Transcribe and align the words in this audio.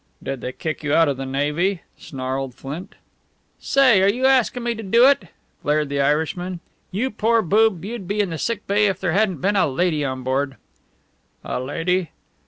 "Did 0.23 0.41
they 0.41 0.51
kick 0.51 0.81
you 0.83 0.95
out 0.95 1.07
of 1.09 1.17
the 1.17 1.27
Navy?" 1.27 1.83
snarled 1.95 2.55
Flint. 2.55 2.95
"Say, 3.59 4.01
are 4.01 4.09
you 4.09 4.25
asking 4.25 4.63
me 4.63 4.73
to 4.73 4.81
do 4.81 5.05
it?" 5.05 5.27
flared 5.61 5.89
the 5.89 6.01
Irishman. 6.01 6.59
"You 6.89 7.11
poor 7.11 7.43
boob, 7.43 7.85
you'd 7.85 8.07
be 8.07 8.19
in 8.19 8.31
the 8.31 8.39
sick 8.39 8.65
bay 8.65 8.87
if 8.87 8.99
there 8.99 9.11
hadn't 9.11 9.41
been 9.41 9.55
a 9.55 9.67
lady 9.67 10.03
on 10.03 10.23
board." 10.23 10.55
"A 11.43 11.59
lady?" 11.59 12.09